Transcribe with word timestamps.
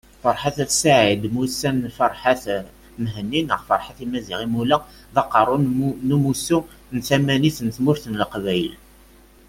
Ferḥat 0.23 0.57
At 0.63 0.71
Said 0.81 1.21
mmusan 1.29 1.77
Ferhat 1.97 2.43
Mehenni 3.03 3.41
neɣ 3.41 3.61
Ferhat 3.67 3.97
Imazighen 4.05 4.43
Imula, 4.47 4.77
d 5.13 5.15
Aqerru 5.21 5.57
n 6.07 6.09
Umussu 6.15 6.59
n 6.95 6.97
Timanit 7.07 7.57
n 7.63 7.69
Tmurt 7.75 8.03
n 8.07 8.17
Leqbayel 8.21 8.73